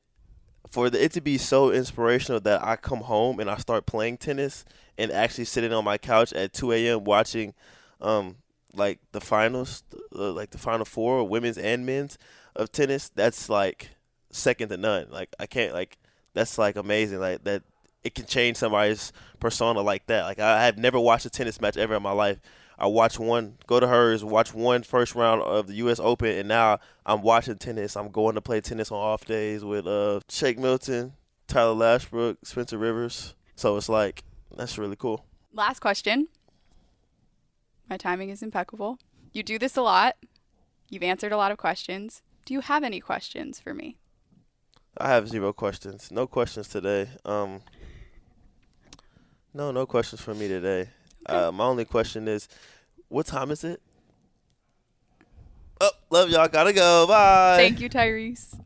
for 0.68 0.90
the, 0.90 1.02
it 1.02 1.12
to 1.12 1.20
be 1.20 1.38
so 1.38 1.70
inspirational 1.70 2.40
that 2.40 2.62
I 2.62 2.76
come 2.76 3.00
home 3.00 3.40
and 3.40 3.50
I 3.50 3.56
start 3.56 3.86
playing 3.86 4.18
tennis 4.18 4.64
and 4.96 5.10
actually 5.10 5.44
sitting 5.44 5.72
on 5.72 5.84
my 5.84 5.98
couch 5.98 6.32
at 6.32 6.52
2 6.52 6.72
a.m. 6.72 7.04
watching, 7.04 7.54
um, 8.00 8.36
like 8.74 8.98
the 9.12 9.20
finals, 9.20 9.82
uh, 10.14 10.32
like 10.32 10.50
the 10.50 10.58
final 10.58 10.84
four, 10.84 11.26
women's 11.26 11.58
and 11.58 11.86
men's 11.86 12.18
of 12.54 12.70
tennis. 12.70 13.08
That's 13.08 13.48
like 13.48 13.90
second 14.30 14.68
to 14.68 14.76
none. 14.76 15.06
Like 15.10 15.34
I 15.38 15.46
can't 15.46 15.72
like 15.72 15.98
that's 16.34 16.58
like 16.58 16.76
amazing. 16.76 17.20
Like 17.20 17.44
that 17.44 17.62
it 18.08 18.14
can 18.14 18.24
change 18.24 18.56
somebody's 18.56 19.12
persona 19.38 19.82
like 19.82 20.06
that. 20.06 20.22
Like 20.22 20.40
I 20.40 20.64
have 20.64 20.78
never 20.78 20.98
watched 20.98 21.26
a 21.26 21.30
tennis 21.30 21.60
match 21.60 21.76
ever 21.76 21.94
in 21.94 22.02
my 22.02 22.12
life. 22.12 22.40
I 22.78 22.86
watched 22.86 23.18
one, 23.18 23.58
go 23.66 23.80
to 23.80 23.86
hers, 23.86 24.24
watch 24.24 24.54
one 24.54 24.82
first 24.82 25.14
round 25.14 25.42
of 25.42 25.66
the 25.66 25.74
U.S. 25.74 26.00
Open, 26.00 26.30
and 26.30 26.48
now 26.48 26.78
I'm 27.04 27.22
watching 27.22 27.58
tennis. 27.58 27.96
I'm 27.96 28.10
going 28.10 28.34
to 28.36 28.40
play 28.40 28.60
tennis 28.60 28.90
on 28.90 28.98
off 28.98 29.26
days 29.26 29.62
with 29.62 29.86
uh 29.86 30.20
Shake 30.30 30.58
Milton, 30.58 31.12
Tyler 31.48 31.74
Lashbrook, 31.74 32.38
Spencer 32.44 32.78
Rivers. 32.78 33.34
So 33.56 33.76
it's 33.76 33.90
like 33.90 34.24
that's 34.56 34.78
really 34.78 34.96
cool. 34.96 35.26
Last 35.52 35.80
question. 35.80 36.28
My 37.90 37.98
timing 37.98 38.30
is 38.30 38.42
impeccable. 38.42 38.98
You 39.32 39.42
do 39.42 39.58
this 39.58 39.76
a 39.76 39.82
lot. 39.82 40.16
You've 40.88 41.02
answered 41.02 41.32
a 41.32 41.36
lot 41.36 41.52
of 41.52 41.58
questions. 41.58 42.22
Do 42.46 42.54
you 42.54 42.60
have 42.60 42.82
any 42.82 43.00
questions 43.00 43.60
for 43.60 43.74
me? 43.74 43.98
I 44.96 45.08
have 45.08 45.28
zero 45.28 45.52
questions. 45.52 46.10
No 46.10 46.26
questions 46.26 46.68
today. 46.68 47.10
Um, 47.24 47.60
no, 49.54 49.70
no 49.70 49.86
questions 49.86 50.20
for 50.20 50.34
me 50.34 50.48
today. 50.48 50.88
Uh, 51.26 51.50
my 51.52 51.64
only 51.64 51.84
question 51.84 52.28
is, 52.28 52.48
what 53.08 53.26
time 53.26 53.50
is 53.50 53.64
it? 53.64 53.80
Oh, 55.80 55.90
love 56.10 56.30
y'all. 56.30 56.48
Gotta 56.48 56.72
go. 56.72 57.06
Bye. 57.06 57.56
Thank 57.56 57.80
you, 57.80 57.88
Tyrese. 57.88 58.58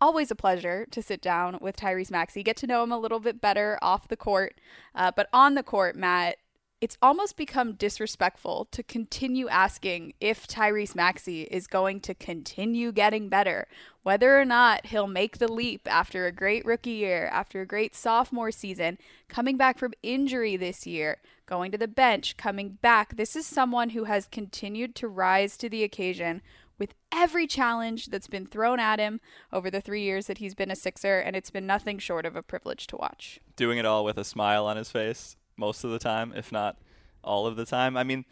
Always 0.00 0.30
a 0.30 0.34
pleasure 0.34 0.86
to 0.90 1.02
sit 1.02 1.22
down 1.22 1.58
with 1.60 1.76
Tyrese 1.76 2.10
Maxey, 2.10 2.42
get 2.42 2.56
to 2.58 2.66
know 2.66 2.82
him 2.82 2.92
a 2.92 2.98
little 2.98 3.20
bit 3.20 3.40
better 3.40 3.78
off 3.80 4.08
the 4.08 4.16
court. 4.16 4.60
Uh, 4.94 5.10
but 5.14 5.28
on 5.32 5.54
the 5.54 5.62
court, 5.62 5.96
Matt, 5.96 6.36
it's 6.84 6.98
almost 7.00 7.38
become 7.38 7.72
disrespectful 7.72 8.68
to 8.70 8.82
continue 8.82 9.48
asking 9.48 10.12
if 10.20 10.46
Tyrese 10.46 10.94
Maxey 10.94 11.44
is 11.44 11.66
going 11.66 11.98
to 12.00 12.12
continue 12.12 12.92
getting 12.92 13.30
better, 13.30 13.66
whether 14.02 14.38
or 14.38 14.44
not 14.44 14.84
he'll 14.84 15.06
make 15.06 15.38
the 15.38 15.50
leap 15.50 15.88
after 15.90 16.26
a 16.26 16.30
great 16.32 16.62
rookie 16.66 16.90
year, 16.90 17.26
after 17.32 17.62
a 17.62 17.66
great 17.66 17.94
sophomore 17.94 18.50
season, 18.50 18.98
coming 19.30 19.56
back 19.56 19.78
from 19.78 19.94
injury 20.02 20.58
this 20.58 20.86
year, 20.86 21.22
going 21.46 21.72
to 21.72 21.78
the 21.78 21.88
bench, 21.88 22.36
coming 22.36 22.76
back. 22.82 23.16
This 23.16 23.34
is 23.34 23.46
someone 23.46 23.90
who 23.90 24.04
has 24.04 24.28
continued 24.30 24.94
to 24.96 25.08
rise 25.08 25.56
to 25.56 25.70
the 25.70 25.84
occasion 25.84 26.42
with 26.78 26.92
every 27.10 27.46
challenge 27.46 28.08
that's 28.08 28.28
been 28.28 28.44
thrown 28.44 28.78
at 28.78 28.98
him 28.98 29.22
over 29.50 29.70
the 29.70 29.80
three 29.80 30.02
years 30.02 30.26
that 30.26 30.36
he's 30.36 30.54
been 30.54 30.70
a 30.70 30.76
Sixer, 30.76 31.18
and 31.18 31.34
it's 31.34 31.50
been 31.50 31.66
nothing 31.66 31.98
short 31.98 32.26
of 32.26 32.36
a 32.36 32.42
privilege 32.42 32.86
to 32.88 32.98
watch. 32.98 33.40
doing 33.56 33.78
it 33.78 33.86
all 33.86 34.04
with 34.04 34.18
a 34.18 34.24
smile 34.24 34.66
on 34.66 34.76
his 34.76 34.90
face 34.90 35.36
most 35.56 35.84
of 35.84 35.90
the 35.90 35.98
time, 35.98 36.32
if 36.36 36.52
not 36.52 36.76
all 37.22 37.46
of 37.46 37.56
the 37.56 37.64
time. 37.64 37.96
I 37.96 38.04
mean, 38.04 38.24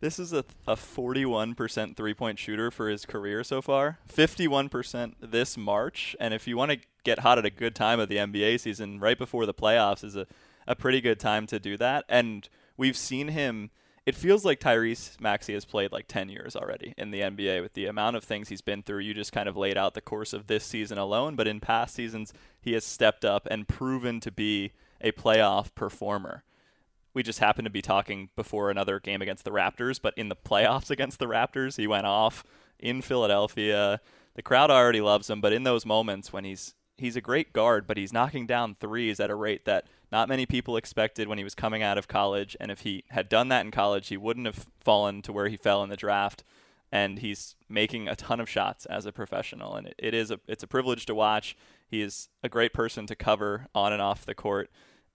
this 0.00 0.18
is 0.18 0.32
a, 0.32 0.44
a 0.66 0.76
41% 0.76 1.96
three 1.96 2.14
point 2.14 2.38
shooter 2.38 2.70
for 2.70 2.88
his 2.88 3.04
career 3.04 3.44
so 3.44 3.60
far, 3.60 3.98
51% 4.08 5.14
this 5.20 5.56
March. 5.56 6.16
And 6.18 6.32
if 6.32 6.46
you 6.46 6.56
want 6.56 6.72
to 6.72 6.78
get 7.04 7.20
hot 7.20 7.38
at 7.38 7.44
a 7.44 7.50
good 7.50 7.74
time 7.74 8.00
of 8.00 8.08
the 8.08 8.16
NBA 8.16 8.60
season, 8.60 8.98
right 8.98 9.18
before 9.18 9.46
the 9.46 9.54
playoffs 9.54 10.02
is 10.02 10.16
a, 10.16 10.26
a 10.66 10.74
pretty 10.74 11.00
good 11.00 11.20
time 11.20 11.46
to 11.48 11.58
do 11.58 11.76
that. 11.76 12.04
And 12.08 12.48
we've 12.76 12.96
seen 12.96 13.28
him. 13.28 13.70
It 14.06 14.14
feels 14.14 14.44
like 14.46 14.58
Tyrese 14.58 15.20
Maxey 15.20 15.52
has 15.52 15.66
played 15.66 15.92
like 15.92 16.08
10 16.08 16.30
years 16.30 16.56
already 16.56 16.94
in 16.96 17.10
the 17.10 17.20
NBA 17.20 17.60
with 17.60 17.74
the 17.74 17.84
amount 17.84 18.16
of 18.16 18.24
things 18.24 18.48
he's 18.48 18.62
been 18.62 18.82
through. 18.82 19.00
You 19.00 19.12
just 19.12 19.32
kind 19.32 19.48
of 19.48 19.56
laid 19.58 19.76
out 19.76 19.92
the 19.92 20.00
course 20.00 20.32
of 20.32 20.46
this 20.46 20.64
season 20.64 20.96
alone, 20.96 21.36
but 21.36 21.46
in 21.46 21.60
past 21.60 21.94
seasons, 21.94 22.32
he 22.60 22.72
has 22.72 22.84
stepped 22.84 23.24
up 23.24 23.46
and 23.50 23.68
proven 23.68 24.18
to 24.20 24.32
be 24.32 24.72
a 25.02 25.12
playoff 25.12 25.74
performer 25.74 26.42
we 27.14 27.22
just 27.22 27.38
happened 27.38 27.66
to 27.66 27.70
be 27.70 27.82
talking 27.82 28.30
before 28.36 28.70
another 28.70 29.00
game 29.00 29.22
against 29.22 29.44
the 29.44 29.50
Raptors, 29.50 30.00
but 30.00 30.14
in 30.16 30.28
the 30.28 30.36
playoffs 30.36 30.90
against 30.90 31.18
the 31.18 31.26
Raptors, 31.26 31.76
he 31.76 31.86
went 31.86 32.06
off 32.06 32.44
in 32.78 33.02
Philadelphia. 33.02 34.00
The 34.34 34.42
crowd 34.42 34.70
already 34.70 35.00
loves 35.00 35.28
him, 35.28 35.40
but 35.40 35.52
in 35.52 35.64
those 35.64 35.84
moments 35.84 36.32
when 36.32 36.44
he's 36.44 36.74
he's 36.96 37.16
a 37.16 37.20
great 37.20 37.52
guard, 37.52 37.86
but 37.86 37.96
he's 37.96 38.12
knocking 38.12 38.46
down 38.46 38.76
threes 38.78 39.18
at 39.18 39.30
a 39.30 39.34
rate 39.34 39.64
that 39.64 39.86
not 40.12 40.28
many 40.28 40.44
people 40.44 40.76
expected 40.76 41.28
when 41.28 41.38
he 41.38 41.44
was 41.44 41.54
coming 41.54 41.82
out 41.82 41.98
of 41.98 42.08
college, 42.08 42.56
and 42.60 42.70
if 42.70 42.80
he 42.80 43.04
had 43.08 43.28
done 43.28 43.48
that 43.48 43.64
in 43.64 43.70
college, 43.70 44.08
he 44.08 44.16
wouldn't 44.16 44.46
have 44.46 44.66
fallen 44.80 45.22
to 45.22 45.32
where 45.32 45.48
he 45.48 45.56
fell 45.56 45.82
in 45.82 45.88
the 45.88 45.96
draft. 45.96 46.44
And 46.92 47.20
he's 47.20 47.54
making 47.68 48.08
a 48.08 48.16
ton 48.16 48.40
of 48.40 48.50
shots 48.50 48.84
as 48.86 49.06
a 49.06 49.12
professional, 49.12 49.76
and 49.76 49.86
it, 49.86 49.94
it 49.96 50.12
is 50.12 50.32
a 50.32 50.40
it's 50.48 50.64
a 50.64 50.66
privilege 50.66 51.06
to 51.06 51.14
watch. 51.14 51.56
He 51.86 52.02
is 52.02 52.28
a 52.42 52.48
great 52.48 52.72
person 52.72 53.06
to 53.06 53.14
cover 53.14 53.68
on 53.74 53.92
and 53.92 54.02
off 54.02 54.26
the 54.26 54.34
court, 54.34 54.70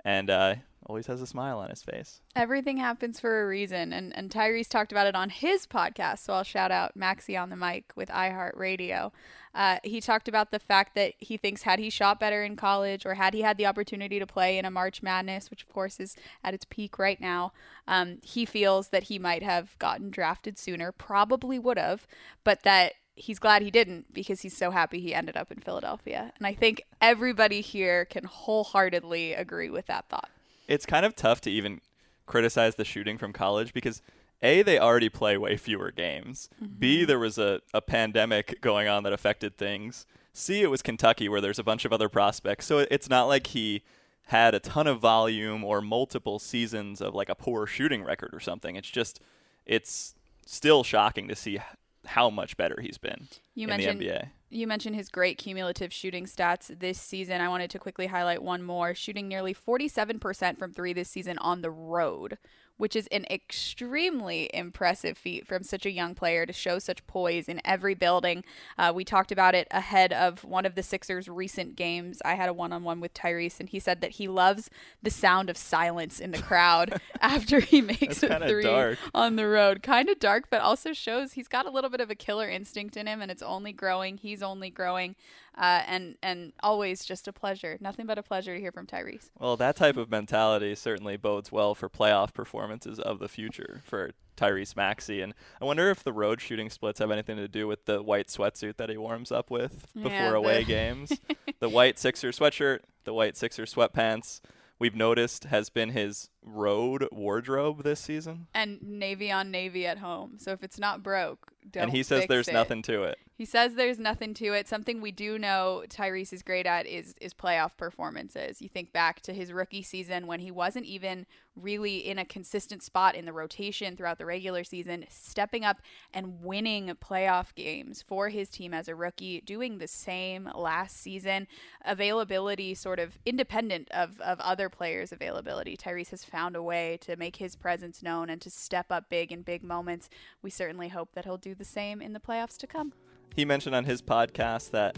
and 0.06 0.30
uh, 0.30 0.56
always 0.86 1.08
has 1.08 1.22
a 1.22 1.28
smile 1.28 1.58
on 1.58 1.70
his 1.70 1.82
face. 1.82 2.22
Everything 2.36 2.78
happens 2.78 3.20
for 3.20 3.42
a 3.42 3.48
reason, 3.48 3.92
and, 3.92 4.16
and 4.16 4.30
Tyrese 4.30 4.70
talked 4.70 4.92
about 4.92 5.08
it 5.08 5.16
on 5.16 5.32
his 5.32 5.66
podcast. 5.66 6.20
So 6.20 6.34
I'll 6.34 6.44
shout 6.44 6.72
out 6.72 6.96
Maxey 6.96 7.36
on 7.36 7.50
the 7.50 7.56
mic 7.56 7.92
with 7.96 8.10
iHeartRadio. 8.10 9.12
Uh, 9.56 9.80
he 9.84 10.00
talked 10.00 10.28
about 10.28 10.52
the 10.52 10.60
fact 10.60 10.94
that 10.96 11.14
he 11.18 11.38
thinks 11.38 11.64
had 11.64 11.80
he 11.80 11.90
shot 11.90 12.20
better 12.20 12.44
in 12.44 12.56
college, 12.56 13.06
or 13.06 13.16
had 13.16 13.34
he 13.34 13.42
had 13.42 13.58
the 13.58 13.66
opportunity 13.66 14.20
to 14.20 14.28
play 14.28 14.58
in 14.60 14.66
a 14.66 14.72
March 14.72 15.02
Madness, 15.02 15.50
which 15.50 15.64
of 15.64 15.70
course 15.70 16.00
is 16.00 16.16
at 16.44 16.54
its 16.54 16.66
peak 16.70 17.00
right 17.00 17.20
now, 17.20 17.52
um, 17.88 18.20
he 18.22 18.46
feels 18.46 18.90
that 18.90 19.04
he 19.04 19.18
might 19.18 19.42
have 19.42 19.78
gotten 19.80 20.12
drafted 20.12 20.60
sooner. 20.60 20.92
Probably 20.92 21.58
would 21.58 21.80
have, 21.80 22.06
but 22.44 22.62
that 22.64 22.94
he's 23.16 23.40
glad 23.40 23.62
he 23.62 23.72
didn't 23.72 24.14
because 24.14 24.42
he's 24.42 24.56
so 24.56 24.72
happy 24.72 25.00
he 25.00 25.14
ended 25.14 25.38
up 25.38 25.52
in 25.52 25.60
Philadelphia. 25.60 26.34
And 26.38 26.46
I 26.46 26.54
think 26.54 26.84
everybody 27.02 27.62
here 27.62 28.06
can 28.06 28.26
wholeheartedly 28.26 29.34
agree 29.34 29.70
with 29.70 29.88
that 29.88 30.10
thought. 30.10 30.30
it's 30.68 30.86
kind 30.86 31.06
of 31.06 31.16
tough 31.16 31.42
to 31.42 31.52
even 31.52 31.82
criticize 32.26 32.76
the 32.76 32.86
shooting 32.86 33.18
from 33.18 33.32
college 33.32 33.74
because 33.74 34.02
a 34.42 34.64
they 34.64 34.80
already 34.80 35.10
play 35.10 35.38
way 35.38 35.56
fewer 35.56 35.92
games 35.92 36.50
b 36.80 36.98
mm-hmm. 36.98 37.06
there 37.06 37.20
was 37.20 37.38
a, 37.38 37.62
a 37.72 37.82
pandemic 37.82 38.60
going 38.62 38.88
on 38.88 39.04
that 39.04 39.14
affected 39.14 39.56
things 39.58 40.08
C, 40.36 40.62
it 40.62 40.68
was 40.68 40.82
Kentucky, 40.82 41.30
where 41.30 41.40
there's 41.40 41.60
a 41.60 41.64
bunch 41.64 41.86
of 41.86 41.94
other 41.94 42.10
prospects. 42.10 42.66
So 42.66 42.80
it's 42.80 43.10
not 43.10 43.24
like 43.26 43.48
he 43.48 43.84
had 44.24 44.54
a 44.54 44.60
ton 44.60 44.86
of 44.86 45.00
volume 45.00 45.64
or 45.64 45.80
multiple 45.80 46.40
seasons 46.40 47.00
of 47.00 47.16
like 47.16 47.30
a 47.30 47.36
poor 47.36 47.66
shooting 47.66 48.04
record 48.04 48.32
or 48.34 48.42
something. 48.42 48.76
It's 48.76 48.90
just, 48.90 49.22
it's 49.66 50.14
still 50.46 50.84
shocking 50.84 51.30
to 51.30 51.36
see 51.38 51.60
how 52.06 52.30
much 52.30 52.58
better 52.58 52.80
he's 52.82 52.98
been 52.98 53.28
You 53.56 53.64
in 53.64 53.70
mentioned 53.70 54.00
the 54.02 54.08
NBA. 54.10 54.28
you 54.50 54.68
mentioned 54.68 54.96
his 54.96 55.10
great 55.10 55.38
cumulative 55.38 55.92
shooting 55.92 56.26
stats 56.26 56.78
this 56.80 57.00
season. 57.02 57.42
I 57.42 57.50
wanted 57.50 57.70
to 57.72 57.80
quickly 57.80 58.08
highlight 58.08 58.44
one 58.44 58.62
more, 58.62 58.94
shooting 58.94 59.28
nearly 59.28 59.54
47% 59.56 60.60
from 60.60 60.72
3 60.74 60.94
this 60.94 61.10
season 61.10 61.38
on 61.40 61.62
the 61.62 61.72
road, 61.72 62.38
which 62.78 62.96
is 62.96 63.08
an 63.08 63.26
extremely 63.30 64.50
impressive 64.54 65.18
feat 65.18 65.48
from 65.48 65.64
such 65.64 65.86
a 65.86 65.92
young 65.92 66.14
player 66.14 66.46
to 66.46 66.52
show 66.52 66.78
such 66.78 67.08
poise 67.08 67.48
in 67.48 67.62
every 67.64 67.94
building. 67.94 68.44
Uh, 68.78 68.92
we 68.94 69.06
talked 69.06 69.32
about 69.32 69.56
it 69.56 69.66
ahead 69.72 70.12
of 70.12 70.44
one 70.44 70.66
of 70.66 70.76
the 70.76 70.84
Sixers' 70.84 71.30
recent 71.30 71.78
games. 71.78 72.22
I 72.26 72.36
had 72.36 72.50
a 72.50 72.54
one 72.54 72.74
on 72.74 72.84
one 72.84 73.00
with 73.00 73.14
Tyrese, 73.14 73.62
and 73.62 73.70
he 73.70 73.80
said 73.80 74.02
that 74.02 74.12
he 74.12 74.28
loves 74.28 74.70
the 75.02 75.10
sound 75.10 75.50
of 75.50 75.56
silence 75.56 76.20
in 76.20 76.32
the 76.32 76.42
crowd 76.42 77.00
after 77.22 77.62
he 77.62 77.80
makes 77.82 78.22
a 78.24 78.40
three 78.46 78.64
dark. 78.64 79.00
on 79.14 79.38
the 79.38 79.48
road. 79.48 79.82
Kind 79.82 80.10
of 80.10 80.20
dark, 80.20 80.50
but 80.50 80.60
also 80.62 80.92
shows 80.92 81.34
he's 81.34 81.48
got 81.48 81.66
a 81.66 81.72
little 81.72 81.90
bit 81.90 82.02
of 82.02 82.10
a 82.10 82.16
killer 82.16 82.50
instinct 82.50 82.98
in 82.98 83.08
him, 83.08 83.22
and 83.22 83.32
it's 83.32 83.42
only 83.46 83.72
growing. 83.72 84.18
He's 84.18 84.44
only 84.44 84.70
growing, 84.70 85.16
uh, 85.58 85.84
and 85.88 86.16
and 86.22 86.54
always 86.62 87.06
just 87.06 87.28
a 87.28 87.34
pleasure. 87.34 87.78
Nothing 87.80 88.06
but 88.06 88.18
a 88.18 88.24
pleasure 88.24 88.54
to 88.56 88.60
hear 88.60 88.72
from 88.72 88.86
Tyrese. 88.88 89.30
Well, 89.40 89.56
that 89.58 89.76
type 89.76 89.98
of 89.98 90.10
mentality 90.10 90.76
certainly 90.76 91.18
bodes 91.18 91.52
well 91.52 91.76
for 91.76 91.90
playoff 91.90 92.34
performances 92.34 93.00
of 93.00 93.20
the 93.20 93.30
future 93.30 93.82
for 93.86 94.12
Tyrese 94.36 94.76
Maxey. 94.76 95.22
And 95.22 95.34
I 95.62 95.66
wonder 95.66 95.90
if 95.90 96.04
the 96.04 96.14
road 96.14 96.42
shooting 96.42 96.70
splits 96.70 97.00
have 97.00 97.12
anything 97.12 97.38
to 97.38 97.48
do 97.48 97.68
with 97.68 97.86
the 97.86 98.04
white 98.04 98.28
sweatsuit 98.28 98.78
that 98.78 98.90
he 98.90 98.98
warms 98.98 99.32
up 99.32 99.50
with 99.50 99.88
before 99.94 100.12
Yeah, 100.12 100.34
away 100.36 100.64
games. 100.64 101.12
the 101.60 101.70
white 101.70 101.98
Sixer 101.98 102.32
sweatshirt, 102.32 102.80
the 103.06 103.14
white 103.14 103.38
Sixer 103.38 103.64
sweatpants, 103.64 104.42
we've 104.80 104.96
noticed 104.96 105.46
has 105.46 105.70
been 105.70 105.90
his 105.90 106.30
road 106.46 107.08
wardrobe 107.12 107.84
this 107.84 108.00
season. 108.00 108.48
And 108.54 108.82
navy 108.82 109.32
on 109.32 109.52
navy 109.52 109.86
at 109.86 109.98
home. 109.98 110.38
So 110.38 110.52
if 110.52 110.64
it's 110.64 110.80
not 110.80 111.04
broke, 111.04 111.52
don't 111.70 111.84
and 111.84 111.92
he 111.92 112.04
says 112.04 112.26
there's 112.28 112.48
it. 112.48 112.54
nothing 112.54 112.82
to 112.84 113.04
it. 113.04 113.18
He 113.38 113.46
says 113.46 113.74
there's 113.76 114.00
nothing 114.00 114.34
to 114.36 114.54
it. 114.54 114.68
Something 114.68 115.02
we 115.02 115.12
do 115.12 115.38
know 115.38 115.84
Tyrese 115.90 116.32
is 116.32 116.42
great 116.42 116.66
at 116.66 116.86
is 116.86 117.16
is 117.20 117.34
playoff 117.34 117.76
performances. 117.76 118.62
You 118.62 118.70
think 118.70 118.94
back 118.94 119.22
to 119.22 119.34
his 119.34 119.52
rookie 119.52 119.82
season 119.82 120.28
when 120.28 120.40
he 120.40 120.52
wasn't 120.52 120.86
even 120.86 121.26
really 121.56 121.98
in 121.98 122.20
a 122.20 122.26
consistent 122.26 122.84
spot 122.84 123.16
in 123.16 123.26
the 123.26 123.34
rotation 123.34 123.96
throughout 123.96 124.18
the 124.18 124.26
regular 124.26 124.64
season, 124.64 125.06
stepping 125.10 125.64
up 125.64 125.82
and 126.14 126.42
winning 126.44 126.92
playoff 127.04 127.56
games 127.56 128.02
for 128.02 128.30
his 128.30 128.50
team 128.50 128.74
as 128.74 128.88
a 128.88 128.96
rookie, 128.96 129.42
doing 129.42 129.78
the 129.78 129.88
same 129.88 130.50
last 130.54 130.98
season. 130.98 131.48
Availability 131.84 132.74
sort 132.74 133.00
of 133.00 133.18
independent 133.26 133.90
of, 133.92 134.20
of 134.22 134.40
other 134.40 134.70
players' 134.70 135.12
availability. 135.12 135.76
Tyrese 135.78 136.10
has 136.10 136.24
found 136.36 136.58
a 136.58 136.62
way 136.62 136.98
to 137.00 137.16
make 137.16 137.38
his 137.38 137.56
presence 137.56 138.04
known 138.04 138.30
and 138.30 138.42
to 138.42 138.50
step 138.50 138.88
up 138.90 139.10
big 139.10 139.32
in 139.32 139.42
big 139.42 139.64
moments. 139.64 140.10
We 140.42 140.50
certainly 140.50 140.90
hope 140.90 141.14
that 141.14 141.24
he'll 141.24 141.38
do 141.38 141.56
the 141.56 141.64
same 141.64 142.02
in 142.02 142.12
the 142.12 142.20
playoffs 142.20 142.58
to 142.58 142.68
come. 142.68 142.92
He 143.34 143.46
mentioned 143.46 143.74
on 143.74 143.86
his 143.86 144.02
podcast 144.02 144.72
that 144.72 144.98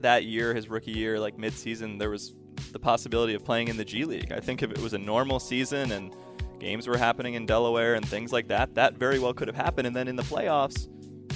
that 0.00 0.26
year, 0.26 0.54
his 0.54 0.68
rookie 0.68 0.92
year, 0.92 1.18
like 1.18 1.36
mid-season, 1.36 1.98
there 1.98 2.08
was 2.08 2.36
the 2.70 2.78
possibility 2.78 3.34
of 3.34 3.44
playing 3.44 3.66
in 3.66 3.78
the 3.78 3.84
G 3.84 4.04
League. 4.04 4.30
I 4.30 4.38
think 4.38 4.62
if 4.62 4.70
it 4.70 4.78
was 4.78 4.92
a 4.92 4.98
normal 4.98 5.40
season 5.40 5.90
and 5.90 6.14
games 6.60 6.86
were 6.86 6.96
happening 6.96 7.34
in 7.34 7.46
Delaware 7.46 7.94
and 7.96 8.08
things 8.08 8.32
like 8.32 8.46
that, 8.46 8.76
that 8.76 8.94
very 8.94 9.18
well 9.18 9.34
could 9.34 9.48
have 9.48 9.56
happened. 9.56 9.88
And 9.88 9.96
then 9.96 10.06
in 10.06 10.14
the 10.14 10.22
playoffs, 10.22 10.86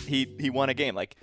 he 0.06 0.32
he 0.38 0.48
won 0.48 0.68
a 0.68 0.74
game. 0.74 0.94
Like 0.94 1.16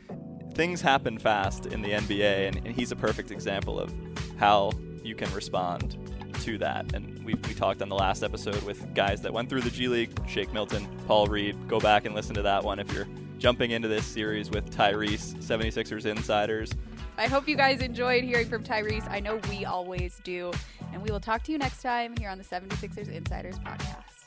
things 0.53 0.81
happen 0.81 1.17
fast 1.17 1.65
in 1.65 1.81
the 1.81 1.91
NBA, 1.91 2.49
and, 2.49 2.57
and 2.57 2.75
he's 2.75 2.91
a 2.91 2.97
perfect 2.97 3.31
example 3.31 3.79
of 3.79 3.95
how 4.37 4.73
you 5.01 5.15
can 5.15 5.33
respond 5.33 5.97
to 6.45 6.57
that. 6.59 6.93
And 6.93 7.23
we, 7.23 7.33
we 7.33 7.53
talked 7.53 7.81
on 7.81 7.89
the 7.89 7.95
last 7.95 8.23
episode 8.23 8.61
with 8.63 8.93
guys 8.93 9.21
that 9.21 9.33
went 9.33 9.49
through 9.49 9.61
the 9.61 9.71
G 9.71 9.87
League, 9.87 10.11
Shake 10.27 10.53
Milton, 10.53 10.87
Paul 11.07 11.27
Reed. 11.27 11.55
Go 11.67 11.79
back 11.79 12.05
and 12.05 12.15
listen 12.15 12.35
to 12.35 12.41
that 12.41 12.63
one 12.63 12.79
if 12.79 12.91
you're 12.93 13.07
jumping 13.37 13.71
into 13.71 13.87
this 13.87 14.05
series 14.05 14.49
with 14.49 14.75
Tyrese, 14.75 15.35
76ers 15.35 16.05
Insiders. 16.05 16.71
I 17.17 17.27
hope 17.27 17.47
you 17.47 17.55
guys 17.55 17.81
enjoyed 17.81 18.23
hearing 18.23 18.47
from 18.47 18.63
Tyrese. 18.63 19.09
I 19.09 19.19
know 19.19 19.39
we 19.49 19.65
always 19.65 20.19
do. 20.23 20.51
And 20.93 21.01
we 21.01 21.11
will 21.11 21.19
talk 21.19 21.43
to 21.43 21.51
you 21.51 21.57
next 21.57 21.81
time 21.81 22.15
here 22.17 22.29
on 22.29 22.37
the 22.37 22.43
76ers 22.43 23.09
Insiders 23.09 23.59
podcast. 23.59 24.20